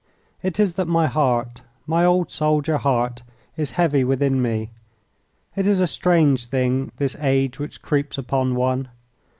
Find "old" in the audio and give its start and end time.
2.05-2.31